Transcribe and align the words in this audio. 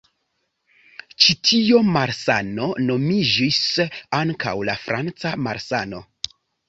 Ĉi 1.25 1.35
tio 1.49 1.81
malsano 1.97 2.69
nomiĝis 2.87 3.61
ankaŭ 4.21 4.55
la 4.71 4.77
"franca 4.87 5.35
malsano". 5.49 6.01